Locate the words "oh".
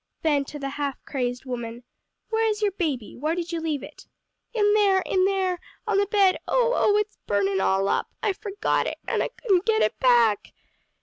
6.47-6.73, 6.75-6.97